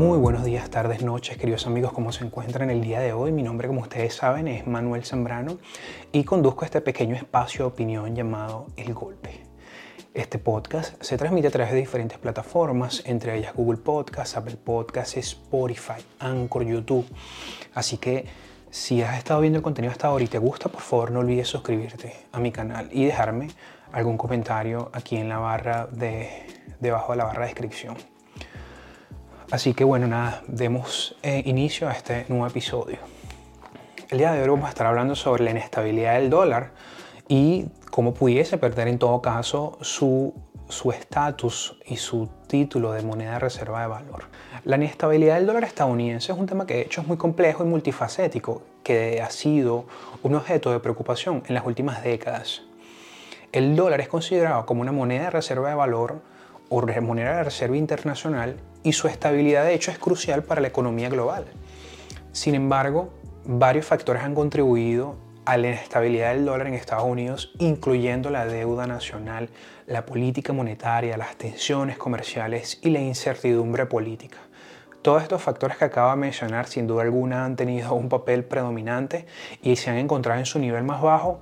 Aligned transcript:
Muy 0.00 0.16
buenos 0.16 0.46
días, 0.46 0.70
tardes, 0.70 1.02
noches, 1.02 1.36
queridos 1.36 1.66
amigos, 1.66 1.92
¿cómo 1.92 2.10
se 2.10 2.24
encuentran 2.24 2.70
el 2.70 2.80
día 2.80 3.00
de 3.00 3.12
hoy? 3.12 3.32
Mi 3.32 3.42
nombre, 3.42 3.68
como 3.68 3.82
ustedes 3.82 4.14
saben, 4.14 4.48
es 4.48 4.66
Manuel 4.66 5.04
Zambrano 5.04 5.58
y 6.10 6.24
conduzco 6.24 6.64
este 6.64 6.80
pequeño 6.80 7.14
espacio 7.14 7.66
de 7.66 7.72
opinión 7.72 8.16
llamado 8.16 8.68
El 8.78 8.94
Golpe. 8.94 9.42
Este 10.14 10.38
podcast 10.38 10.94
se 11.02 11.18
transmite 11.18 11.48
a 11.48 11.50
través 11.50 11.74
de 11.74 11.80
diferentes 11.80 12.16
plataformas, 12.16 13.02
entre 13.04 13.36
ellas 13.36 13.52
Google 13.54 13.76
Podcasts, 13.76 14.38
Apple 14.38 14.56
Podcasts, 14.56 15.18
Spotify, 15.18 16.02
Anchor, 16.18 16.64
YouTube. 16.64 17.06
Así 17.74 17.98
que 17.98 18.24
si 18.70 19.02
has 19.02 19.18
estado 19.18 19.42
viendo 19.42 19.58
el 19.58 19.62
contenido 19.62 19.92
hasta 19.92 20.08
ahora 20.08 20.24
y 20.24 20.28
te 20.28 20.38
gusta, 20.38 20.70
por 20.70 20.80
favor 20.80 21.10
no 21.10 21.20
olvides 21.20 21.48
suscribirte 21.48 22.14
a 22.32 22.40
mi 22.40 22.50
canal 22.50 22.88
y 22.90 23.04
dejarme 23.04 23.48
algún 23.92 24.16
comentario 24.16 24.88
aquí 24.94 25.18
en 25.18 25.28
la 25.28 25.36
barra 25.40 25.88
de 25.92 26.46
debajo 26.80 27.12
de 27.12 27.18
la 27.18 27.24
barra 27.24 27.40
de 27.40 27.48
descripción. 27.48 27.96
Así 29.50 29.74
que 29.74 29.82
bueno, 29.82 30.06
nada, 30.06 30.44
demos 30.46 31.16
eh, 31.24 31.42
inicio 31.44 31.88
a 31.88 31.92
este 31.92 32.24
nuevo 32.28 32.46
episodio. 32.46 32.98
El 34.08 34.18
día 34.18 34.30
de 34.30 34.42
hoy 34.42 34.48
vamos 34.48 34.66
a 34.66 34.68
estar 34.68 34.86
hablando 34.86 35.16
sobre 35.16 35.42
la 35.42 35.50
inestabilidad 35.50 36.20
del 36.20 36.30
dólar 36.30 36.70
y 37.26 37.66
cómo 37.90 38.14
pudiese 38.14 38.58
perder 38.58 38.86
en 38.86 39.00
todo 39.00 39.20
caso 39.20 39.76
su 39.80 40.32
estatus 40.92 41.76
y 41.84 41.96
su 41.96 42.28
título 42.46 42.92
de 42.92 43.02
moneda 43.02 43.32
de 43.32 43.38
reserva 43.40 43.80
de 43.80 43.88
valor. 43.88 44.26
La 44.62 44.76
inestabilidad 44.76 45.34
del 45.34 45.46
dólar 45.46 45.64
estadounidense 45.64 46.30
es 46.30 46.38
un 46.38 46.46
tema 46.46 46.64
que 46.64 46.74
de 46.74 46.82
hecho 46.82 47.00
es 47.00 47.08
muy 47.08 47.16
complejo 47.16 47.64
y 47.64 47.66
multifacético, 47.66 48.62
que 48.84 49.20
ha 49.20 49.30
sido 49.30 49.84
un 50.22 50.36
objeto 50.36 50.70
de 50.70 50.78
preocupación 50.78 51.42
en 51.48 51.54
las 51.54 51.66
últimas 51.66 52.04
décadas. 52.04 52.62
El 53.50 53.74
dólar 53.74 54.00
es 54.00 54.06
considerado 54.06 54.64
como 54.64 54.82
una 54.82 54.92
moneda 54.92 55.24
de 55.24 55.30
reserva 55.30 55.70
de 55.70 55.74
valor 55.74 56.22
o 56.70 56.80
moneda 57.02 57.36
de 57.36 57.44
reserva 57.44 57.76
internacional 57.76 58.56
y 58.82 58.92
su 58.92 59.08
estabilidad 59.08 59.64
de 59.64 59.74
hecho 59.74 59.90
es 59.90 59.98
crucial 59.98 60.44
para 60.44 60.60
la 60.60 60.68
economía 60.68 61.10
global. 61.10 61.44
Sin 62.32 62.54
embargo, 62.54 63.12
varios 63.44 63.84
factores 63.84 64.22
han 64.22 64.34
contribuido 64.34 65.16
a 65.44 65.56
la 65.56 65.68
inestabilidad 65.68 66.32
del 66.32 66.44
dólar 66.44 66.68
en 66.68 66.74
Estados 66.74 67.04
Unidos, 67.04 67.52
incluyendo 67.58 68.30
la 68.30 68.46
deuda 68.46 68.86
nacional, 68.86 69.48
la 69.86 70.06
política 70.06 70.52
monetaria, 70.52 71.16
las 71.16 71.36
tensiones 71.36 71.98
comerciales 71.98 72.78
y 72.82 72.90
la 72.90 73.00
incertidumbre 73.00 73.86
política. 73.86 74.38
Todos 75.02 75.22
estos 75.22 75.42
factores 75.42 75.76
que 75.76 75.86
acabo 75.86 76.10
de 76.10 76.16
mencionar 76.16 76.68
sin 76.68 76.86
duda 76.86 77.02
alguna 77.02 77.44
han 77.44 77.56
tenido 77.56 77.94
un 77.94 78.08
papel 78.08 78.44
predominante 78.44 79.26
y 79.60 79.74
se 79.76 79.90
han 79.90 79.96
encontrado 79.96 80.38
en 80.38 80.46
su 80.46 80.58
nivel 80.58 80.84
más 80.84 81.02
bajo 81.02 81.40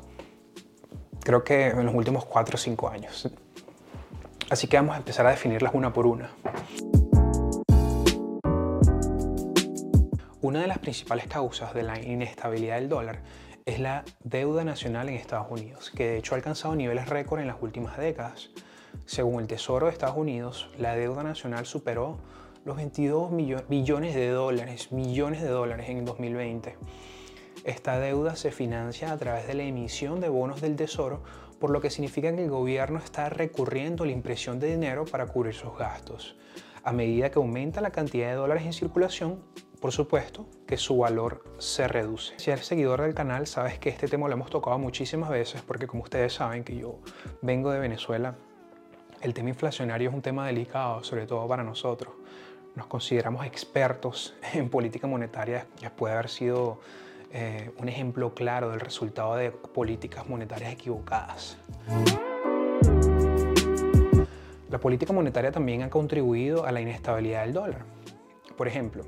creo 1.29 1.45
que 1.45 1.67
en 1.67 1.85
los 1.85 1.95
últimos 1.95 2.25
4 2.25 2.55
o 2.55 2.59
5 2.59 2.89
años. 2.89 3.29
Así 4.51 4.67
que 4.67 4.79
vamos 4.79 4.95
a 4.95 4.99
empezar 4.99 5.27
a 5.27 5.31
definirlas 5.31 5.75
una 5.75 5.93
por 5.93 6.07
una. 6.07 6.31
Una 10.41 10.63
de 10.63 10.67
las 10.67 10.79
principales 10.79 11.27
causas 11.27 11.75
de 11.75 11.83
la 11.83 12.01
inestabilidad 12.01 12.77
del 12.77 12.89
dólar 12.89 13.21
es 13.67 13.79
la 13.79 14.05
deuda 14.25 14.65
nacional 14.65 15.11
en 15.11 15.17
Estados 15.17 15.49
Unidos, 15.51 15.91
que 15.95 16.09
de 16.09 16.17
hecho 16.17 16.35
ha 16.35 16.37
alcanzado 16.37 16.75
niveles 16.75 17.11
récord 17.11 17.41
en 17.41 17.47
las 17.49 17.57
últimas 17.61 17.99
décadas. 17.99 18.49
Según 19.05 19.43
el 19.43 19.49
Tesoro 19.49 19.87
de 19.87 19.93
Estados 19.93 20.17
Unidos, 20.17 20.71
la 20.79 20.95
deuda 20.97 21.23
nacional 21.23 21.67
superó 21.67 22.17
los 22.65 22.77
22 22.77 23.31
billones 23.69 24.15
de 24.15 24.31
dólares, 24.31 24.93
millones 24.93 25.43
de 25.43 25.49
dólares 25.49 25.91
en 25.91 26.07
2020. 26.07 26.77
Esta 27.65 27.99
deuda 27.99 28.35
se 28.35 28.51
financia 28.51 29.13
a 29.13 29.19
través 29.19 29.47
de 29.47 29.53
la 29.53 29.65
emisión 29.65 30.21
de 30.21 30.31
bonos 30.31 30.63
del 30.63 30.77
Tesoro, 30.77 31.23
por 31.59 31.71
lo 31.71 31.81
que 31.81 31.91
significa 31.91 32.35
que 32.35 32.45
el 32.45 32.51
gobierno 32.51 32.99
está 32.99 33.29
recurriendo 33.29 34.05
a 34.05 34.07
la 34.07 34.13
impresión 34.13 34.61
de 34.61 34.69
dinero 34.69 35.05
para 35.05 35.27
cubrir 35.27 35.55
sus 35.55 35.77
gastos. 35.77 36.37
A 36.85 36.93
medida 36.93 37.31
que 37.31 37.39
aumenta 37.39 37.81
la 37.81 37.91
cantidad 37.91 38.29
de 38.29 38.37
dólares 38.37 38.65
en 38.65 38.73
circulación, 38.73 39.43
por 39.81 39.93
supuesto 39.93 40.47
que 40.67 40.77
su 40.77 40.99
valor 40.99 41.45
se 41.59 41.87
reduce. 41.87 42.35
Si 42.39 42.51
eres 42.51 42.67
seguidor 42.67 43.03
del 43.03 43.15
canal, 43.15 43.47
sabes 43.47 43.79
que 43.79 43.89
este 43.89 44.09
tema 44.09 44.27
lo 44.27 44.35
hemos 44.35 44.51
tocado 44.51 44.79
muchísimas 44.79 45.31
veces 45.31 45.63
porque 45.63 45.87
como 45.87 46.03
ustedes 46.03 46.33
saben 46.33 46.65
que 46.65 46.77
yo 46.77 46.99
vengo 47.43 47.71
de 47.71 47.79
Venezuela, 47.79 48.37
el 49.21 49.35
tema 49.35 49.51
inflacionario 49.51 50.09
es 50.11 50.15
un 50.15 50.23
tema 50.23 50.47
delicado, 50.47 51.03
sobre 51.05 51.27
todo 51.27 51.47
para 51.47 51.63
nosotros. 51.63 52.15
Nos 52.75 52.87
consideramos 52.87 53.47
expertos 53.47 54.35
en 54.55 54.69
política 54.69 55.07
monetaria 55.07 55.67
después 55.81 56.11
de 56.11 56.19
haber 56.19 56.29
sido 56.29 56.81
eh, 57.33 57.71
un 57.79 57.89
ejemplo 57.89 58.35
claro 58.35 58.71
del 58.71 58.81
resultado 58.81 59.37
de 59.37 59.51
políticas 59.51 60.29
monetarias 60.29 60.73
equivocadas. 60.73 61.59
La 64.71 64.79
política 64.79 65.13
monetaria 65.13 65.51
también 65.51 65.83
ha 65.83 65.91
contribuido 65.91 66.65
a 66.65 66.73
la 66.73 66.81
inestabilidad 66.81 67.43
del 67.43 67.53
dólar. 67.53 67.85
Por 68.57 68.69
ejemplo, 68.69 69.05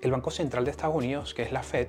el 0.00 0.10
Banco 0.10 0.30
Central 0.30 0.64
de 0.64 0.70
Estados 0.70 0.96
Unidos, 0.96 1.34
que 1.34 1.42
es 1.42 1.52
la 1.52 1.62
Fed, 1.62 1.88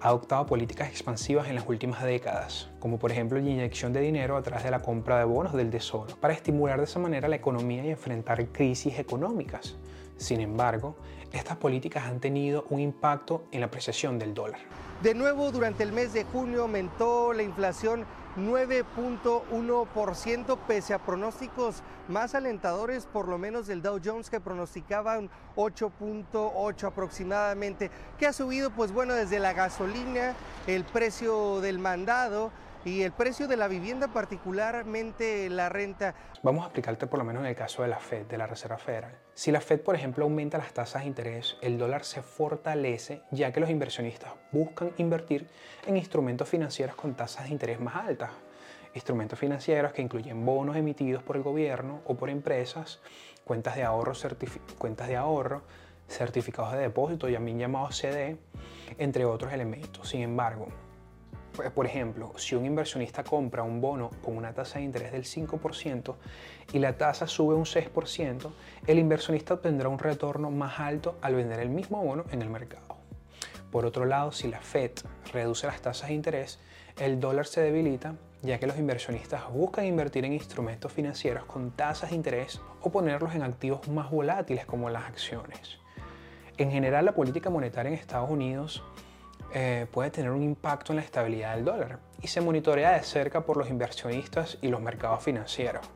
ha 0.00 0.08
adoptado 0.08 0.46
políticas 0.46 0.88
expansivas 0.88 1.48
en 1.48 1.54
las 1.54 1.68
últimas 1.68 2.02
décadas, 2.02 2.68
como 2.78 2.98
por 2.98 3.12
ejemplo 3.12 3.38
la 3.38 3.48
inyección 3.48 3.92
de 3.92 4.00
dinero 4.00 4.36
a 4.36 4.42
través 4.42 4.64
de 4.64 4.70
la 4.70 4.80
compra 4.80 5.18
de 5.18 5.24
bonos 5.24 5.52
del 5.52 5.70
Tesoro, 5.70 6.16
para 6.20 6.32
estimular 6.32 6.78
de 6.78 6.84
esa 6.84 6.98
manera 6.98 7.28
la 7.28 7.36
economía 7.36 7.84
y 7.84 7.90
enfrentar 7.90 8.46
crisis 8.48 8.98
económicas. 8.98 9.76
Sin 10.16 10.40
embargo, 10.40 10.96
estas 11.32 11.56
políticas 11.56 12.04
han 12.04 12.20
tenido 12.20 12.66
un 12.70 12.80
impacto 12.80 13.44
en 13.52 13.60
la 13.60 13.66
apreciación 13.66 14.18
del 14.18 14.34
dólar. 14.34 14.60
De 15.02 15.14
nuevo, 15.14 15.50
durante 15.50 15.82
el 15.82 15.92
mes 15.92 16.12
de 16.12 16.24
junio 16.24 16.62
aumentó 16.62 17.32
la 17.32 17.42
inflación 17.42 18.04
9.1% 18.36 20.58
pese 20.66 20.94
a 20.94 20.98
pronósticos 20.98 21.82
más 22.08 22.34
alentadores, 22.34 23.06
por 23.06 23.28
lo 23.28 23.38
menos 23.38 23.66
del 23.66 23.82
Dow 23.82 24.00
Jones 24.02 24.30
que 24.30 24.40
pronosticaba 24.40 25.18
un 25.18 25.28
8.8 25.56 26.84
aproximadamente. 26.84 27.90
¿Qué 28.18 28.26
ha 28.26 28.32
subido? 28.32 28.70
Pues 28.70 28.92
bueno, 28.92 29.12
desde 29.14 29.40
la 29.40 29.52
gasolina, 29.52 30.34
el 30.66 30.84
precio 30.84 31.60
del 31.60 31.78
mandado, 31.78 32.50
y 32.84 33.02
el 33.02 33.12
precio 33.12 33.48
de 33.48 33.56
la 33.56 33.68
vivienda, 33.68 34.08
particularmente 34.08 35.48
la 35.50 35.68
renta. 35.68 36.14
Vamos 36.42 36.62
a 36.62 36.66
explicarte 36.66 37.06
por 37.06 37.18
lo 37.18 37.24
menos 37.24 37.42
en 37.42 37.48
el 37.48 37.56
caso 37.56 37.82
de 37.82 37.88
la 37.88 37.98
Fed, 37.98 38.26
de 38.26 38.38
la 38.38 38.46
Reserva 38.46 38.78
Federal. 38.78 39.14
Si 39.34 39.50
la 39.50 39.60
Fed, 39.60 39.80
por 39.80 39.94
ejemplo, 39.94 40.24
aumenta 40.24 40.58
las 40.58 40.72
tasas 40.72 41.02
de 41.02 41.08
interés, 41.08 41.56
el 41.60 41.78
dólar 41.78 42.04
se 42.04 42.22
fortalece 42.22 43.22
ya 43.30 43.52
que 43.52 43.60
los 43.60 43.70
inversionistas 43.70 44.32
buscan 44.52 44.92
invertir 44.98 45.48
en 45.86 45.96
instrumentos 45.96 46.48
financieros 46.48 46.96
con 46.96 47.14
tasas 47.14 47.44
de 47.44 47.50
interés 47.50 47.80
más 47.80 47.96
altas. 47.96 48.30
Instrumentos 48.94 49.38
financieros 49.38 49.92
que 49.92 50.02
incluyen 50.02 50.44
bonos 50.44 50.76
emitidos 50.76 51.22
por 51.22 51.36
el 51.36 51.42
gobierno 51.42 52.00
o 52.06 52.16
por 52.16 52.28
empresas, 52.28 53.00
cuentas 53.44 53.76
de 53.76 53.84
ahorro, 53.84 54.14
cuentas 54.78 55.08
de 55.08 55.16
ahorro 55.16 55.62
certificados 56.10 56.72
de 56.72 56.80
depósito, 56.80 57.32
también 57.32 57.58
llamados 57.58 57.96
CD, 57.96 58.36
entre 58.98 59.24
otros 59.24 59.52
elementos. 59.52 60.08
Sin 60.08 60.22
embargo, 60.22 60.68
por 61.74 61.86
ejemplo, 61.86 62.32
si 62.36 62.54
un 62.54 62.64
inversionista 62.64 63.24
compra 63.24 63.62
un 63.62 63.80
bono 63.80 64.10
con 64.22 64.36
una 64.36 64.52
tasa 64.52 64.78
de 64.78 64.84
interés 64.84 65.12
del 65.12 65.24
5% 65.24 66.14
y 66.72 66.78
la 66.78 66.96
tasa 66.96 67.26
sube 67.26 67.54
un 67.54 67.64
6%, 67.64 68.50
el 68.86 68.98
inversionista 68.98 69.54
obtendrá 69.54 69.88
un 69.88 69.98
retorno 69.98 70.50
más 70.50 70.80
alto 70.80 71.18
al 71.22 71.34
vender 71.34 71.60
el 71.60 71.68
mismo 71.68 72.02
bono 72.02 72.24
en 72.30 72.42
el 72.42 72.50
mercado. 72.50 72.96
Por 73.70 73.86
otro 73.86 74.04
lado, 74.04 74.32
si 74.32 74.48
la 74.48 74.60
Fed 74.60 74.92
reduce 75.32 75.66
las 75.66 75.80
tasas 75.80 76.08
de 76.08 76.14
interés, 76.14 76.58
el 76.98 77.20
dólar 77.20 77.46
se 77.46 77.60
debilita 77.60 78.14
ya 78.42 78.58
que 78.58 78.66
los 78.66 78.78
inversionistas 78.78 79.50
buscan 79.52 79.84
invertir 79.84 80.24
en 80.24 80.32
instrumentos 80.32 80.92
financieros 80.92 81.44
con 81.44 81.70
tasas 81.72 82.10
de 82.10 82.16
interés 82.16 82.60
o 82.80 82.90
ponerlos 82.90 83.34
en 83.34 83.42
activos 83.42 83.86
más 83.88 84.10
volátiles 84.10 84.64
como 84.64 84.88
las 84.88 85.04
acciones. 85.04 85.78
En 86.56 86.70
general, 86.70 87.04
la 87.04 87.12
política 87.12 87.50
monetaria 87.50 87.90
en 87.90 87.98
Estados 87.98 88.30
Unidos 88.30 88.82
eh, 89.52 89.86
puede 89.90 90.10
tener 90.10 90.30
un 90.30 90.42
impacto 90.42 90.92
en 90.92 90.96
la 90.96 91.02
estabilidad 91.02 91.56
del 91.56 91.64
dólar 91.64 91.98
y 92.22 92.28
se 92.28 92.40
monitorea 92.40 92.92
de 92.92 93.02
cerca 93.02 93.44
por 93.44 93.56
los 93.56 93.68
inversionistas 93.68 94.58
y 94.60 94.68
los 94.68 94.80
mercados 94.80 95.24
financieros. 95.24 95.88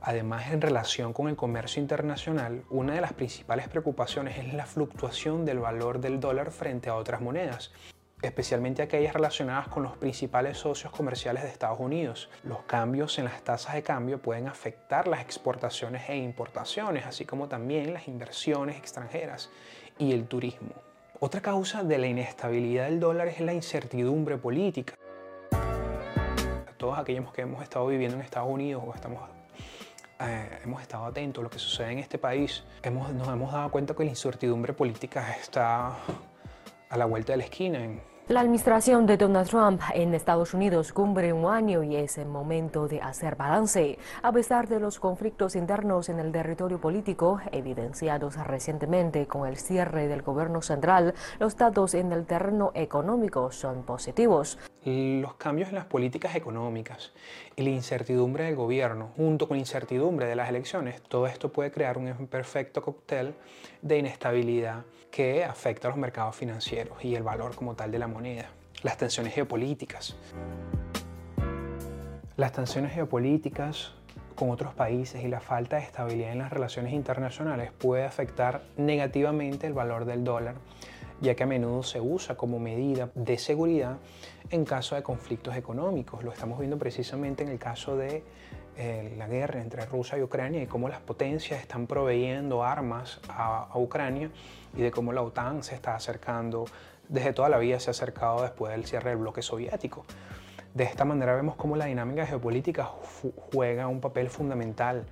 Además, 0.00 0.50
en 0.50 0.60
relación 0.60 1.12
con 1.12 1.28
el 1.28 1.36
comercio 1.36 1.80
internacional, 1.80 2.64
una 2.70 2.94
de 2.94 3.00
las 3.00 3.12
principales 3.12 3.68
preocupaciones 3.68 4.38
es 4.38 4.52
la 4.52 4.66
fluctuación 4.66 5.44
del 5.44 5.60
valor 5.60 6.00
del 6.00 6.18
dólar 6.18 6.50
frente 6.50 6.90
a 6.90 6.96
otras 6.96 7.20
monedas, 7.20 7.72
especialmente 8.20 8.82
aquellas 8.82 9.14
relacionadas 9.14 9.68
con 9.68 9.84
los 9.84 9.96
principales 9.96 10.58
socios 10.58 10.92
comerciales 10.92 11.44
de 11.44 11.50
Estados 11.50 11.78
Unidos. 11.80 12.30
Los 12.42 12.62
cambios 12.62 13.18
en 13.18 13.26
las 13.26 13.42
tasas 13.42 13.74
de 13.74 13.82
cambio 13.82 14.20
pueden 14.20 14.48
afectar 14.48 15.06
las 15.06 15.20
exportaciones 15.20 16.08
e 16.08 16.16
importaciones, 16.16 17.06
así 17.06 17.24
como 17.24 17.48
también 17.48 17.92
las 17.92 18.08
inversiones 18.08 18.76
extranjeras 18.76 19.50
y 19.98 20.12
el 20.12 20.26
turismo. 20.26 20.91
Otra 21.24 21.40
causa 21.40 21.84
de 21.84 21.98
la 21.98 22.08
inestabilidad 22.08 22.86
del 22.86 22.98
dólar 22.98 23.28
es 23.28 23.38
la 23.38 23.54
incertidumbre 23.54 24.38
política. 24.38 24.94
Todos 26.76 26.98
aquellos 26.98 27.32
que 27.32 27.42
hemos 27.42 27.62
estado 27.62 27.86
viviendo 27.86 28.16
en 28.16 28.24
Estados 28.24 28.50
Unidos 28.50 28.82
o 28.84 28.92
estamos, 28.92 29.22
eh, 30.18 30.58
hemos 30.64 30.82
estado 30.82 31.04
atentos 31.04 31.40
a 31.40 31.44
lo 31.44 31.48
que 31.48 31.60
sucede 31.60 31.92
en 31.92 32.00
este 32.00 32.18
país, 32.18 32.64
hemos, 32.82 33.12
nos 33.12 33.28
hemos 33.28 33.52
dado 33.52 33.70
cuenta 33.70 33.94
que 33.94 34.02
la 34.02 34.10
incertidumbre 34.10 34.72
política 34.72 35.30
está 35.40 35.96
a 36.88 36.96
la 36.96 37.04
vuelta 37.04 37.34
de 37.34 37.36
la 37.36 37.44
esquina. 37.44 37.78
La 38.28 38.40
administración 38.40 39.04
de 39.04 39.16
Donald 39.16 39.48
Trump 39.48 39.82
en 39.92 40.14
Estados 40.14 40.54
Unidos 40.54 40.92
cumple 40.92 41.32
un 41.32 41.52
año 41.52 41.82
y 41.82 41.96
es 41.96 42.18
el 42.18 42.28
momento 42.28 42.86
de 42.86 43.00
hacer 43.00 43.34
balance. 43.34 43.98
A 44.22 44.30
pesar 44.30 44.68
de 44.68 44.78
los 44.78 45.00
conflictos 45.00 45.56
internos 45.56 46.08
en 46.08 46.20
el 46.20 46.30
territorio 46.30 46.80
político, 46.80 47.40
evidenciados 47.50 48.36
recientemente 48.46 49.26
con 49.26 49.48
el 49.48 49.56
cierre 49.56 50.06
del 50.06 50.22
gobierno 50.22 50.62
central, 50.62 51.14
los 51.40 51.56
datos 51.56 51.94
en 51.94 52.12
el 52.12 52.24
terreno 52.24 52.70
económico 52.76 53.50
son 53.50 53.82
positivos. 53.82 54.56
Los 54.84 55.34
cambios 55.34 55.70
en 55.70 55.74
las 55.74 55.86
políticas 55.86 56.36
económicas 56.36 57.12
y 57.56 57.62
la 57.62 57.70
incertidumbre 57.70 58.44
del 58.44 58.54
gobierno, 58.54 59.10
junto 59.16 59.48
con 59.48 59.56
la 59.56 59.60
incertidumbre 59.60 60.26
de 60.26 60.36
las 60.36 60.48
elecciones, 60.48 61.02
todo 61.02 61.26
esto 61.26 61.52
puede 61.52 61.72
crear 61.72 61.98
un 61.98 62.28
perfecto 62.28 62.82
cóctel 62.82 63.34
de 63.80 63.98
inestabilidad 63.98 64.84
que 65.10 65.44
afecta 65.44 65.88
a 65.88 65.90
los 65.90 65.98
mercados 65.98 66.34
financieros 66.34 67.04
y 67.04 67.14
el 67.14 67.22
valor 67.22 67.54
como 67.54 67.74
tal 67.74 67.90
de 67.92 67.98
la 67.98 68.08
moneda. 68.12 68.50
Las 68.82 68.96
tensiones 68.96 69.34
geopolíticas. 69.34 70.16
Las 72.36 72.52
tensiones 72.52 72.92
geopolíticas 72.92 73.92
con 74.34 74.50
otros 74.50 74.74
países 74.74 75.22
y 75.22 75.28
la 75.28 75.40
falta 75.40 75.76
de 75.76 75.82
estabilidad 75.82 76.32
en 76.32 76.38
las 76.38 76.52
relaciones 76.52 76.92
internacionales 76.92 77.70
puede 77.72 78.04
afectar 78.04 78.62
negativamente 78.76 79.66
el 79.66 79.72
valor 79.72 80.04
del 80.04 80.24
dólar, 80.24 80.54
ya 81.20 81.34
que 81.34 81.44
a 81.44 81.46
menudo 81.46 81.82
se 81.82 82.00
usa 82.00 82.36
como 82.36 82.58
medida 82.58 83.10
de 83.14 83.38
seguridad 83.38 83.98
en 84.50 84.64
caso 84.64 84.94
de 84.94 85.02
conflictos 85.02 85.56
económicos. 85.56 86.24
Lo 86.24 86.32
estamos 86.32 86.58
viendo 86.58 86.78
precisamente 86.78 87.42
en 87.42 87.50
el 87.50 87.58
caso 87.58 87.96
de 87.96 88.24
eh, 88.76 89.14
la 89.18 89.28
guerra 89.28 89.60
entre 89.60 89.84
Rusia 89.84 90.16
y 90.16 90.22
Ucrania 90.22 90.62
y 90.62 90.66
cómo 90.66 90.88
las 90.88 91.00
potencias 91.00 91.60
están 91.60 91.86
proveyendo 91.86 92.64
armas 92.64 93.20
a, 93.28 93.68
a 93.70 93.78
Ucrania 93.78 94.30
y 94.74 94.80
de 94.80 94.90
cómo 94.90 95.12
la 95.12 95.22
OTAN 95.22 95.62
se 95.62 95.74
está 95.74 95.94
acercando, 95.94 96.64
desde 97.12 97.34
toda 97.34 97.50
la 97.50 97.58
vida 97.58 97.78
se 97.78 97.90
ha 97.90 97.92
acercado 97.92 98.42
después 98.42 98.72
del 98.72 98.86
cierre 98.86 99.10
del 99.10 99.18
bloque 99.18 99.42
soviético. 99.42 100.06
De 100.74 100.84
esta 100.84 101.04
manera 101.04 101.36
vemos 101.36 101.56
cómo 101.56 101.76
la 101.76 101.84
dinámica 101.84 102.26
geopolítica 102.26 102.84
juega 103.52 103.86
un 103.86 104.00
papel 104.00 104.30
fundamental 104.30 105.04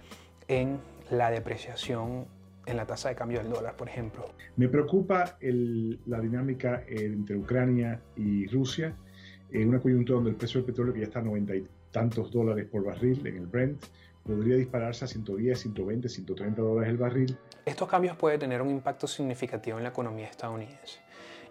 en 0.48 0.78
la 1.10 1.30
depreciación 1.30 2.26
en 2.64 2.76
la 2.76 2.86
tasa 2.86 3.10
de 3.10 3.16
cambio 3.16 3.40
del 3.40 3.50
dólar, 3.50 3.76
por 3.76 3.88
ejemplo. 3.88 4.30
Me 4.56 4.68
preocupa 4.68 5.36
la 5.40 6.20
dinámica 6.20 6.84
entre 6.88 7.36
Ucrania 7.36 8.00
y 8.16 8.46
Rusia 8.46 8.96
en 9.50 9.68
una 9.68 9.80
coyuntura 9.80 10.16
donde 10.16 10.30
el 10.30 10.36
precio 10.36 10.60
del 10.60 10.66
petróleo, 10.66 10.94
que 10.94 11.00
ya 11.00 11.06
está 11.06 11.18
a 11.18 11.22
90 11.22 11.54
y 11.56 11.68
tantos 11.90 12.30
dólares 12.30 12.66
por 12.70 12.84
barril 12.84 13.26
en 13.26 13.36
el 13.36 13.46
Brent, 13.46 13.82
podría 14.24 14.56
dispararse 14.56 15.04
a 15.04 15.08
110, 15.08 15.58
120, 15.58 16.08
130 16.08 16.62
dólares 16.62 16.90
el 16.90 16.96
barril. 16.96 17.36
Estos 17.66 17.88
cambios 17.88 18.16
pueden 18.16 18.40
tener 18.40 18.62
un 18.62 18.70
impacto 18.70 19.06
significativo 19.06 19.78
en 19.78 19.84
la 19.84 19.90
economía 19.90 20.28
estadounidense, 20.28 21.00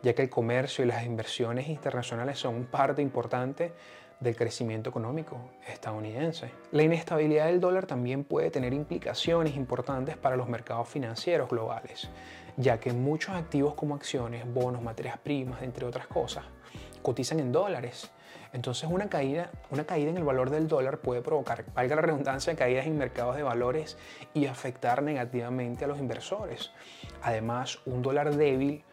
ya 0.02 0.14
que 0.14 0.24
el 0.24 0.30
comercio 0.30 0.84
y 0.84 0.88
las 0.88 1.06
inversiones 1.06 1.68
internacionales 1.68 2.40
son 2.40 2.66
parte 2.66 3.02
importante 3.02 3.74
del 4.20 4.36
crecimiento 4.36 4.90
económico 4.90 5.52
estadounidense. 5.68 6.52
La 6.72 6.84
inestabilidad 6.84 7.46
del 7.46 7.62
dólar 7.62 7.86
también 7.86 8.24
puede 8.24 8.52
tener 8.52 8.74
implicaciones 8.74 9.56
importantes 9.56 10.18
para 10.18 10.36
los 10.36 10.50
mercados 10.50 10.90
financieros 10.90 11.50
globales, 11.50 12.10
ya 12.58 12.80
que 12.80 12.92
muchos 12.92 13.36
activos 13.36 13.76
como 13.76 13.96
acciones, 13.96 14.44
bonos, 14.54 14.82
materias 14.82 15.18
primas, 15.20 15.62
entre 15.62 15.86
otras 15.86 16.08
cosas, 16.08 16.44
cotizan 17.02 17.40
en 17.40 17.52
dólares 17.52 18.12
entonces 18.52 18.90
una 18.90 19.10
caída, 19.10 19.52
una 19.70 19.86
caída 19.86 20.10
en 20.10 20.18
el 20.18 20.24
valor 20.24 20.50
del 20.50 20.68
dólar 20.68 21.00
puede 21.00 21.22
provocar, 21.22 21.66
valga 21.74 21.96
la 21.96 22.02
redundancia, 22.02 22.56
caídas 22.56 22.88
en 22.88 22.98
mercados 22.98 23.36
de 23.36 23.44
valores 23.44 23.98
y 24.34 24.48
afectar 24.48 25.04
negativamente 25.04 25.86
a 25.86 25.88
los 25.88 26.00
inversores. 26.00 26.72
Además, 27.22 27.80
un 27.86 28.02
dólar 28.02 28.36
débil 28.36 28.84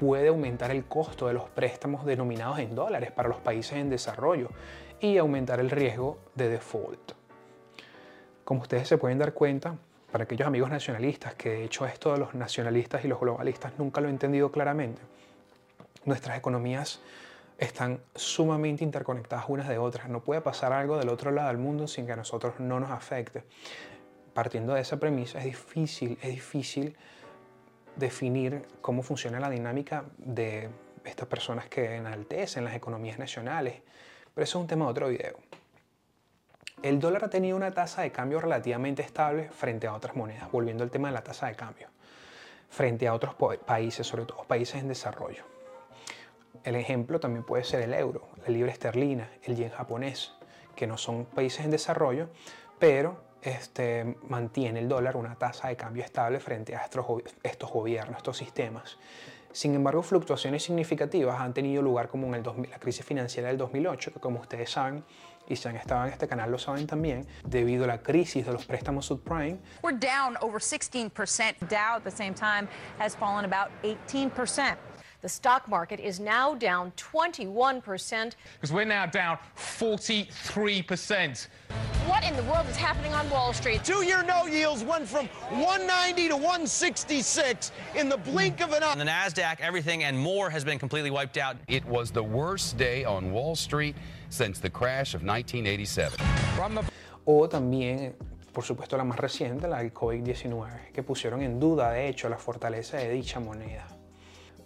puede 0.00 0.28
aumentar 0.28 0.70
el 0.70 0.86
costo 0.86 1.26
de 1.26 1.34
los 1.34 1.50
préstamos 1.50 2.06
denominados 2.06 2.58
en 2.58 2.74
dólares 2.74 3.12
para 3.12 3.28
los 3.28 3.36
países 3.36 3.74
en 3.74 3.90
desarrollo 3.90 4.48
y 4.98 5.18
aumentar 5.18 5.60
el 5.60 5.68
riesgo 5.68 6.16
de 6.34 6.48
default. 6.48 7.12
Como 8.42 8.62
ustedes 8.62 8.88
se 8.88 8.96
pueden 8.96 9.18
dar 9.18 9.34
cuenta, 9.34 9.76
para 10.10 10.24
aquellos 10.24 10.48
amigos 10.48 10.70
nacionalistas, 10.70 11.34
que 11.34 11.50
de 11.50 11.64
hecho 11.64 11.84
esto 11.84 12.14
de 12.14 12.18
los 12.18 12.34
nacionalistas 12.34 13.04
y 13.04 13.08
los 13.08 13.20
globalistas 13.20 13.74
nunca 13.78 14.00
lo 14.00 14.08
he 14.08 14.10
entendido 14.10 14.50
claramente, 14.50 15.02
nuestras 16.06 16.38
economías 16.38 17.02
están 17.58 18.00
sumamente 18.14 18.82
interconectadas 18.82 19.44
unas 19.48 19.68
de 19.68 19.76
otras. 19.76 20.08
No 20.08 20.20
puede 20.20 20.40
pasar 20.40 20.72
algo 20.72 20.96
del 20.96 21.10
otro 21.10 21.30
lado 21.30 21.48
del 21.48 21.58
mundo 21.58 21.86
sin 21.86 22.06
que 22.06 22.12
a 22.12 22.16
nosotros 22.16 22.54
no 22.58 22.80
nos 22.80 22.90
afecte. 22.90 23.44
Partiendo 24.32 24.72
de 24.72 24.80
esa 24.80 24.98
premisa, 24.98 25.40
es 25.40 25.44
difícil, 25.44 26.16
es 26.22 26.30
difícil 26.30 26.96
definir 27.96 28.66
cómo 28.80 29.02
funciona 29.02 29.40
la 29.40 29.50
dinámica 29.50 30.04
de 30.18 30.68
estas 31.04 31.28
personas 31.28 31.68
que 31.68 31.96
enaltecen 31.96 32.64
las 32.64 32.74
economías 32.74 33.18
nacionales. 33.18 33.82
Pero 34.34 34.44
eso 34.44 34.58
es 34.58 34.62
un 34.62 34.68
tema 34.68 34.84
de 34.86 34.90
otro 34.90 35.08
video. 35.08 35.38
El 36.82 36.98
dólar 36.98 37.24
ha 37.24 37.30
tenido 37.30 37.56
una 37.56 37.72
tasa 37.72 38.02
de 38.02 38.10
cambio 38.10 38.40
relativamente 38.40 39.02
estable 39.02 39.50
frente 39.50 39.86
a 39.86 39.94
otras 39.94 40.16
monedas, 40.16 40.50
volviendo 40.50 40.82
al 40.82 40.90
tema 40.90 41.08
de 41.08 41.14
la 41.14 41.22
tasa 41.22 41.46
de 41.46 41.54
cambio, 41.54 41.88
frente 42.70 43.06
a 43.06 43.12
otros 43.12 43.34
países, 43.66 44.06
sobre 44.06 44.24
todo 44.24 44.44
países 44.44 44.80
en 44.80 44.88
desarrollo. 44.88 45.44
El 46.64 46.76
ejemplo 46.76 47.20
también 47.20 47.44
puede 47.44 47.64
ser 47.64 47.82
el 47.82 47.92
euro, 47.92 48.28
la 48.42 48.48
libra 48.48 48.72
esterlina, 48.72 49.30
el 49.42 49.56
yen 49.56 49.70
japonés, 49.70 50.32
que 50.74 50.86
no 50.86 50.96
son 50.96 51.26
países 51.26 51.64
en 51.64 51.70
desarrollo, 51.70 52.30
pero 52.78 53.29
este, 53.42 54.16
mantiene 54.28 54.80
el 54.80 54.88
dólar 54.88 55.16
una 55.16 55.34
tasa 55.36 55.68
de 55.68 55.76
cambio 55.76 56.04
estable 56.04 56.40
frente 56.40 56.74
a 56.74 56.84
estos, 56.84 57.70
gobiernos, 57.70 58.18
estos 58.18 58.36
sistemas. 58.36 58.98
Sin 59.52 59.74
embargo, 59.74 60.02
fluctuaciones 60.02 60.62
significativas 60.62 61.40
han 61.40 61.52
tenido 61.52 61.82
lugar 61.82 62.08
como 62.08 62.28
en 62.28 62.34
el 62.34 62.70
la 62.70 62.78
crisis 62.78 63.04
financiera 63.04 63.48
del 63.48 63.58
2008, 63.58 64.12
que 64.12 64.20
como 64.20 64.40
ustedes 64.40 64.70
saben, 64.70 65.04
y 65.48 65.56
si 65.56 65.68
han 65.68 65.76
estado 65.76 66.06
en 66.06 66.12
este 66.12 66.28
canal 66.28 66.50
lo 66.50 66.58
saben 66.58 66.86
también, 66.86 67.26
debido 67.44 67.84
a 67.84 67.88
la 67.88 68.02
crisis 68.02 68.46
de 68.46 68.52
los 68.52 68.64
préstamos 68.64 69.06
subprime. 69.06 69.58
We're 69.82 69.98
down 69.98 70.36
over 70.40 70.60
16%. 70.60 71.10
Dow 71.68 71.96
at 71.96 72.04
the 72.04 72.10
same 72.10 72.34
time 72.34 72.68
has 72.98 73.16
fallen 73.16 73.44
about 73.44 73.70
18%. 73.82 74.89
The 75.20 75.28
stock 75.28 75.68
market 75.68 76.00
is 76.00 76.18
now 76.18 76.54
down 76.54 76.92
21%. 76.96 78.32
Because 78.54 78.72
we're 78.72 78.84
now 78.84 79.04
down 79.04 79.38
43%. 79.56 81.46
What 82.06 82.24
in 82.24 82.34
the 82.36 82.42
world 82.44 82.66
is 82.68 82.76
happening 82.76 83.12
on 83.12 83.28
Wall 83.28 83.52
Street? 83.52 83.84
Two 83.84 84.02
year 84.02 84.22
no 84.22 84.46
yields 84.46 84.82
went 84.82 85.06
from 85.06 85.26
190 85.50 86.28
to 86.28 86.36
166 86.36 87.72
in 87.96 88.08
the 88.08 88.16
blink 88.16 88.62
of 88.62 88.72
an 88.72 88.82
eye. 88.82 88.92
On 88.92 88.98
the 88.98 89.04
NASDAQ, 89.04 89.60
everything 89.60 90.04
and 90.04 90.18
more 90.18 90.48
has 90.48 90.64
been 90.64 90.78
completely 90.78 91.10
wiped 91.10 91.36
out. 91.36 91.56
It 91.68 91.84
was 91.84 92.10
the 92.10 92.22
worst 92.22 92.78
day 92.78 93.04
on 93.04 93.30
Wall 93.30 93.54
Street 93.54 93.96
since 94.30 94.58
the 94.58 94.70
crash 94.70 95.14
of 95.14 95.22
1987. 95.22 96.18
O 97.26 97.46
también 97.46 98.14
por 98.52 98.64
supuesto 98.64 98.96
la 98.96 99.04
más 99.04 99.18
reciente, 99.18 99.68
la 99.68 99.78
del 99.78 99.92
COVID-19, 99.92 100.92
que 100.92 101.02
pusieron 101.02 101.42
en 101.42 101.60
duda 101.60 101.92
de 101.92 102.08
hecho 102.08 102.28
la 102.28 102.38
fortaleza 102.38 102.96
de 102.96 103.10
dicha 103.10 103.38
moneda. 103.40 103.86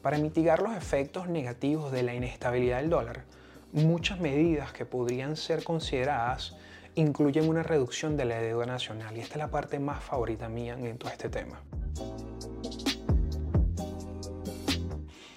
Para 0.05 0.19
mitigar 0.19 0.61
los 0.61 0.77
efectos 0.77 1.29
negativos 1.31 1.91
de 1.91 2.03
la 2.03 2.13
inestabilidad 2.13 2.77
del 2.77 2.91
dólar, 2.91 3.25
muchas 3.73 4.21
medidas 4.21 4.71
que 4.71 4.85
podrían 4.85 5.35
ser 5.35 5.65
consideradas 5.65 6.59
incluyen 6.95 7.49
una 7.49 7.63
reducción 7.63 8.19
de 8.19 8.27
la 8.27 8.39
deuda 8.39 8.67
nacional 8.67 9.17
y 9.17 9.21
esta 9.21 9.37
es 9.37 9.39
la 9.39 9.51
parte 9.51 9.79
más 9.79 10.05
favorita 10.05 10.51
mía 10.51 10.75
en 10.79 10.99
todo 10.99 11.11
este 11.11 11.31
tema. 11.31 11.63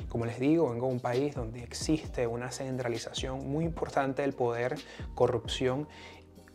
Como 0.09 0.25
les 0.25 0.37
digo, 0.37 0.69
vengo 0.69 0.87
de 0.87 0.93
un 0.95 0.99
país 0.99 1.33
donde 1.33 1.63
existe 1.63 2.27
una 2.27 2.51
centralización 2.51 3.49
muy 3.49 3.63
importante 3.63 4.21
del 4.21 4.33
poder, 4.33 4.75
corrupción 5.15 5.87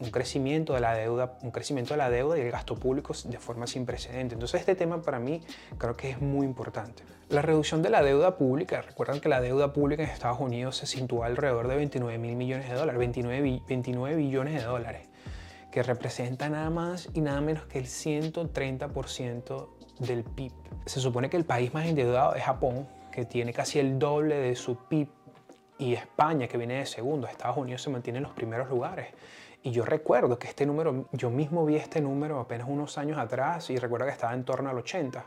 un 0.03 0.11
crecimiento 0.11 0.75
de 0.75 0.81
la 0.81 0.95
deuda, 0.95 1.39
un 1.43 1.53
crecimiento 1.53 1.95
de 1.95 1.99
la 1.99 2.11
deuda 2.11 2.37
y 2.37 2.41
el 2.41 2.51
gasto 2.51 2.75
público 2.75 3.15
de 3.25 3.39
forma 3.39 3.67
sin 3.67 3.87
precedente. 3.87 4.35
Entonces 4.35 4.61
este 4.61 4.75
tema 4.75 5.01
para 5.01 5.21
mí 5.21 5.41
creo 5.79 5.97
que 5.97 6.11
es 6.11 6.21
muy 6.21 6.45
importante. 6.45 7.05
La 7.29 7.41
reducción 7.41 7.83
de 7.83 7.91
la 7.91 8.03
deuda 8.03 8.37
pública, 8.37 8.83
recuerdan 8.83 9.21
que 9.21 9.29
la 9.29 9.41
deuda 9.41 9.73
pública 9.73 10.03
en 10.03 10.11
Estados 10.11 10.41
Unidos 10.41 10.77
se 10.77 10.87
sitúa 10.87 11.27
alrededor 11.27 11.69
de 11.69 11.77
29 11.77 12.19
mil 12.19 12.35
millones 12.37 12.69
de 12.69 12.75
dólares, 12.75 12.99
29, 12.99 13.63
29 13.69 14.17
billones 14.17 14.55
de 14.55 14.63
dólares, 14.63 15.09
que 15.71 15.83
representa 15.83 16.49
nada 16.49 16.69
más 16.69 17.09
y 17.15 17.21
nada 17.21 17.41
menos 17.41 17.65
que 17.67 17.79
el 17.79 17.87
130% 17.87 19.69
del 20.01 20.25
PIB. 20.25 20.53
Se 20.85 21.01
supone 21.01 21.31
que 21.31 21.37
el 21.37 21.45
país 21.45 21.73
más 21.73 21.87
endeudado 21.87 22.35
es 22.35 22.43
Japón, 22.43 22.89
que 23.13 23.25
tiene 23.25 23.53
casi 23.53 23.79
el 23.79 23.99
doble 23.99 24.35
de 24.37 24.57
su 24.57 24.77
PIB, 24.89 25.09
y 25.83 25.95
España, 25.95 26.47
que 26.47 26.57
viene 26.57 26.75
de 26.75 26.87
segundo. 26.87 27.27
Estados 27.27 27.57
Unidos 27.57 27.83
se 27.83 27.91
mantiene 27.91 28.19
en 28.19 28.25
los 28.25 28.33
primeros 28.33 28.69
lugares. 28.69 29.09
Y 29.65 29.71
yo 29.71 29.85
recuerdo 29.85 30.39
que 30.39 30.49
este 30.49 30.67
número, 30.67 31.07
yo 31.13 31.31
mismo 31.31 31.65
vi 31.65 31.77
este 31.77 32.01
número 32.01 32.41
apenas 32.41 32.67
unos 32.69 32.99
años 32.99 33.17
atrás 33.19 33.71
y 33.71 33.77
recuerdo 33.77 34.07
que 34.07 34.13
estaba 34.13 34.35
en 34.35 34.45
torno 34.45 34.71
al 34.71 34.79
80. 34.79 35.25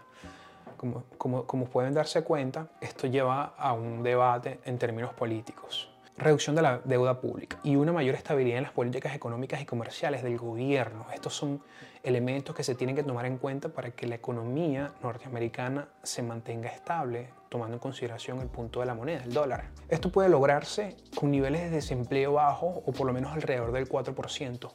Como, 0.75 1.04
como, 1.18 1.46
como 1.46 1.65
pueden 1.65 1.94
darse 1.94 2.22
cuenta, 2.24 2.68
esto 2.82 3.08
lleva 3.08 3.54
a 3.58 3.72
un 3.72 4.04
debate 4.04 4.60
en 4.65 4.77
términos 4.77 5.13
políticos. 5.13 5.89
reducción 6.18 6.56
de 6.56 6.62
la 6.62 6.80
deuda 6.84 7.20
pública 7.20 7.60
y 7.63 7.75
una 7.75 7.92
mayor 7.92 8.15
estabilidad 8.15 8.58
en 8.58 8.63
las 8.63 8.72
políticas 8.72 9.15
económicas 9.15 9.62
y 9.62 9.65
comerciales 9.65 10.22
del 10.22 10.38
gobierno. 10.38 11.06
Estos 11.13 11.34
son 11.34 11.62
elementos 12.04 12.56
que 12.56 12.63
se 12.63 12.75
tienen 12.75 12.96
que 12.96 13.04
tomar 13.04 13.25
en 13.25 13.38
cuenta 13.38 13.70
para 13.70 13.92
que 13.92 14.06
la 14.06 14.15
economía 14.15 14.94
norteamericana 15.01 15.88
se 16.04 16.22
mantenga 16.24 16.70
estable, 16.70 17.30
tomando 17.56 17.78
en 17.78 17.80
consideración 17.80 18.42
el 18.42 18.50
punto 18.50 18.82
de 18.82 18.86
la 18.86 18.94
moneda, 18.94 19.24
el 19.24 19.34
dólar. 19.34 19.70
Esto 19.88 20.12
puede 20.12 20.28
lograrse 20.28 20.98
con 21.16 21.32
niveles 21.32 21.62
de 21.62 21.70
desempleo 21.70 22.34
bajos 22.34 22.82
o 22.86 22.92
por 22.92 23.08
lo 23.08 23.14
menos 23.14 23.32
alrededor 23.32 23.72
del 23.72 23.88
4%, 23.88 24.74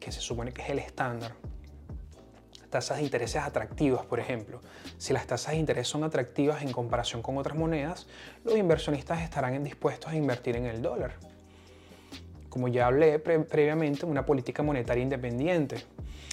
que 0.00 0.10
se 0.10 0.20
supone 0.20 0.52
que 0.52 0.62
es 0.62 0.70
el 0.70 0.80
estándar 0.80 1.36
tasas 2.70 2.98
de 2.98 3.04
intereses 3.04 3.40
atractivas, 3.40 4.04
por 4.04 4.18
ejemplo. 4.18 4.60
Si 4.98 5.12
las 5.12 5.28
tasas 5.28 5.52
de 5.52 5.58
interés 5.58 5.86
son 5.86 6.02
atractivas 6.02 6.60
en 6.62 6.72
comparación 6.72 7.22
con 7.22 7.38
otras 7.38 7.56
monedas, 7.56 8.08
los 8.44 8.56
inversionistas 8.56 9.22
estarán 9.22 9.62
dispuestos 9.62 10.10
a 10.10 10.16
invertir 10.16 10.56
en 10.56 10.66
el 10.66 10.82
dólar. 10.82 11.14
Como 12.58 12.66
ya 12.66 12.88
hablé 12.88 13.20
previamente, 13.20 14.04
una 14.04 14.26
política 14.26 14.64
monetaria 14.64 15.04
independiente. 15.04 15.76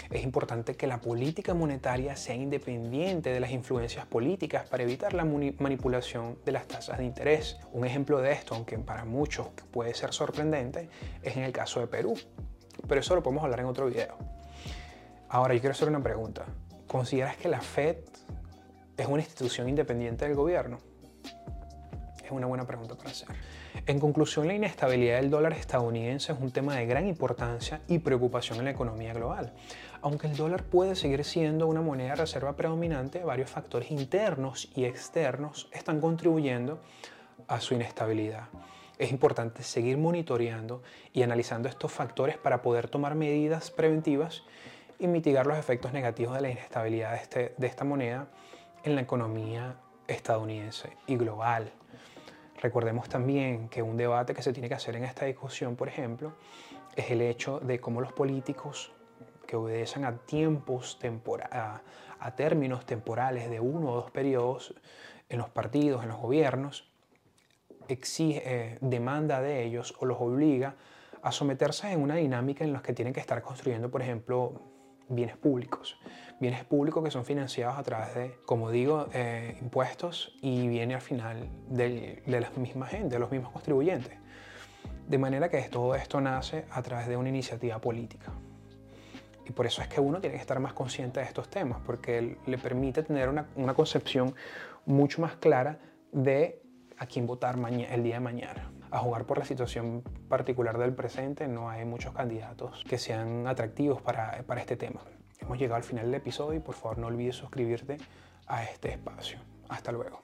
Es 0.10 0.24
importante 0.24 0.74
que 0.74 0.88
la 0.88 1.00
política 1.00 1.54
monetaria 1.54 2.16
sea 2.16 2.34
independiente 2.34 3.30
de 3.30 3.40
las 3.40 3.52
influencias 3.52 4.08
políticas 4.08 4.68
para 4.68 4.82
evitar 4.82 5.14
la 5.14 5.24
manipulación 5.24 6.40
de 6.44 6.52
las 6.52 6.68
tasas 6.68 6.98
de 6.98 7.06
interés. 7.06 7.60
Un 7.74 7.86
ejemplo 7.86 8.22
de 8.22 8.32
esto, 8.32 8.56
aunque 8.56 8.76
para 8.80 9.06
muchos 9.06 9.50
puede 9.70 9.94
ser 9.94 10.14
sorprendente, 10.14 10.90
es 11.22 11.38
en 11.38 11.44
el 11.44 11.52
caso 11.52 11.80
de 11.80 11.86
Perú. 11.86 12.18
Pero 12.88 13.02
eso 13.02 13.14
lo 13.14 13.22
podemos 13.22 13.44
hablar 13.44 13.60
en 13.60 13.68
otro 13.68 13.86
video. 13.86 14.18
Ahora, 15.30 15.54
yo 15.54 15.60
quiero 15.60 15.74
hacer 15.74 15.88
una 15.90 16.02
pregunta. 16.02 16.44
¿Consideras 16.88 17.38
que 17.38 17.50
la 17.50 17.62
Fed 17.62 17.98
es 18.98 19.06
una 19.06 19.22
institución 19.22 19.70
independiente 19.70 20.26
del 20.26 20.34
gobierno? 20.34 20.80
Es 22.26 22.32
una 22.32 22.48
buena 22.48 22.66
pregunta 22.66 22.96
para 22.96 23.12
hacer. 23.12 23.28
En 23.86 24.00
conclusión, 24.00 24.48
la 24.48 24.56
inestabilidad 24.56 25.18
del 25.18 25.30
dólar 25.30 25.54
estadounidense 25.54 26.32
es 26.32 26.40
un 26.40 26.50
tema 26.50 26.76
de 26.76 26.88
gran 26.88 27.06
importancia 27.06 27.82
y 27.88 28.00
preocupación 28.00 28.58
en 28.58 28.66
la 28.66 28.72
economía 28.72 29.14
global. 29.14 29.54
Aunque 30.02 30.26
el 30.26 30.36
dólar 30.36 30.64
puede 30.64 30.96
seguir 30.96 31.24
siendo 31.24 31.68
una 31.68 31.82
moneda 31.82 32.10
de 32.10 32.16
reserva 32.16 32.56
predominante, 32.56 33.24
varios 33.24 33.52
factores 33.52 33.92
internos 33.92 34.72
y 34.76 34.86
externos 34.86 35.70
están 35.72 36.02
contribuyendo 36.02 36.80
a 37.48 37.62
su 37.62 37.76
inestabilidad. 37.76 38.46
Es 38.98 39.12
importante 39.12 39.62
seguir 39.62 40.00
monitoreando 40.00 40.82
y 41.14 41.22
analizando 41.22 41.70
estos 41.70 41.92
factores 41.92 42.38
para 42.38 42.64
poder 42.64 42.90
tomar 42.90 43.14
medidas 43.14 43.70
preventivas 43.70 44.42
y 44.98 45.06
mitigar 45.06 45.46
los 45.46 45.60
efectos 45.60 45.94
negativos 45.94 46.34
de 46.36 46.42
la 46.42 46.50
inestabilidad 46.50 47.12
de, 47.12 47.18
este, 47.18 47.54
de 47.56 47.68
esta 47.68 47.84
moneda 47.84 48.28
en 48.84 48.96
la 48.96 49.02
economía 49.02 49.76
estadounidense 50.08 50.90
y 51.06 51.18
global. 51.18 51.72
Recordemos 52.66 53.08
también 53.08 53.70
que 53.70 53.84
un 53.84 53.96
debate 53.96 54.34
que 54.34 54.42
se 54.42 54.52
tiene 54.52 54.68
que 54.68 54.74
hacer 54.74 54.96
en 54.96 55.04
esta 55.04 55.28
discusión, 55.28 55.76
por 55.76 55.88
ejemplo, 55.88 56.34
es 56.96 57.12
el 57.12 57.22
hecho 57.22 57.60
de 57.60 57.80
cómo 57.80 58.02
los 58.02 58.12
políticos 58.12 58.92
que 59.46 59.56
obedecen 59.56 60.04
a 60.04 60.18
tiempos 60.18 60.98
a, 61.52 61.82
a 62.20 62.36
términos 62.36 62.88
temporales 62.88 63.52
de 63.52 63.60
uno 63.60 63.92
o 63.92 63.96
dos 63.98 64.10
periodos 64.10 64.74
en 65.30 65.38
los 65.38 65.50
partidos, 65.50 66.02
en 66.02 66.10
los 66.10 66.18
gobiernos, 66.18 66.90
exige, 67.88 68.42
eh, 68.44 68.78
demanda 68.82 69.42
de 69.42 69.64
ellos 69.64 69.94
o 70.00 70.08
los 70.08 70.20
obliga 70.20 70.74
a 71.22 71.32
someterse 71.32 71.92
en 71.92 72.02
una 72.02 72.16
dinámica 72.16 72.64
en 72.64 72.74
la 72.74 72.82
que 72.82 72.94
tienen 72.94 73.14
que 73.14 73.20
estar 73.20 73.44
construyendo, 73.44 73.92
por 73.92 74.02
ejemplo, 74.02 74.60
bienes 75.08 75.38
públicos. 75.38 76.00
Bienes 76.38 76.66
públicos 76.66 77.02
que 77.02 77.12
son 77.12 77.24
financiados 77.24 77.78
a 77.78 77.84
través 77.84 78.14
de, 78.14 78.38
como 78.46 78.70
digo, 78.70 79.08
eh, 79.14 79.58
impuestos 79.62 80.36
y 80.42 80.68
viene 80.68 80.94
al 80.94 81.02
final 81.02 81.48
de 81.70 82.22
la 82.28 82.50
misma 82.58 82.88
gente, 82.88 83.16
de 83.16 83.20
los 83.20 83.32
mismos 83.32 83.52
contribuyentes. 83.54 84.18
De 85.08 85.18
manera 85.18 85.48
que 85.48 85.62
todo 85.70 85.96
esto 85.96 86.20
nace 86.20 86.66
a 86.72 86.82
través 86.82 87.08
de 87.08 87.16
una 87.16 87.30
iniciativa 87.30 87.80
política. 87.80 88.34
Y 89.46 89.52
por 89.52 89.66
eso 89.66 89.82
es 89.82 89.88
que 89.88 90.02
uno 90.02 90.20
tiene 90.20 90.36
que 90.36 90.42
estar 90.42 90.60
más 90.60 90.74
consciente 90.74 91.22
de 91.22 91.26
estos 91.26 91.50
temas, 91.50 91.80
porque 91.86 92.38
le 92.46 92.58
permite 92.58 93.04
tener 93.04 93.30
una, 93.30 93.74
concepción 93.74 94.36
mucho 94.86 95.22
más 95.22 95.38
clara 95.38 95.80
de 96.12 96.62
a 96.98 97.06
quién 97.06 97.28
votar 97.28 97.58
el 97.58 98.04
día 98.04 98.16
de 98.16 98.20
mañana. 98.20 98.72
A 98.92 99.00
jugar 99.00 99.26
por 99.26 99.38
la 99.38 99.46
situación 99.46 100.04
particular 100.28 100.78
del 100.78 100.94
presente, 100.94 101.48
no 101.48 101.70
hay 101.70 101.86
muchos 101.86 102.14
candidatos 102.14 102.84
que 102.90 102.98
sean 102.98 103.48
atractivos 103.48 104.02
para 104.02 104.44
este 104.58 104.76
tema. 104.76 105.02
Hemos 105.46 105.60
llegado 105.60 105.76
al 105.76 105.84
final 105.84 106.06
del 106.06 106.16
episodio 106.16 106.58
y 106.58 106.60
por 106.60 106.74
favor 106.74 106.98
no 106.98 107.08
olvides 107.08 107.36
suscribirte 107.36 107.98
a 108.48 108.64
este 108.64 108.90
espacio. 108.90 109.38
Hasta 109.70 109.92
luego. 109.92 110.24